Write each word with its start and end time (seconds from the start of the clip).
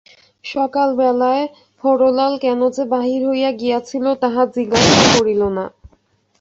সকালবেলায় 0.45 1.45
হরলাল 1.83 2.33
কেন 2.43 2.59
যে 2.75 2.83
বাহির 2.93 3.21
হইয়া 3.29 3.51
গিয়াছিল 3.53 4.05
তাহা 4.23 4.41
জিজ্ঞাসাও 4.55 5.05
করিল 5.15 5.41
না। 5.57 5.65